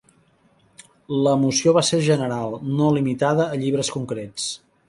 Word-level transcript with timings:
La 1.27 1.33
moció 1.43 1.75
va 1.79 1.85
ser 1.91 2.01
general, 2.09 2.57
no 2.81 2.91
limitada 2.99 3.47
a 3.49 3.63
llibres 3.65 3.97
concrets. 3.99 4.53